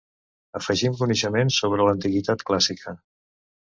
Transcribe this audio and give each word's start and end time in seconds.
Afegim 0.59 0.95
coneixements 1.01 1.59
sobre 1.65 1.87
l'antiguitat 1.89 2.43
clàssica. 2.51 2.99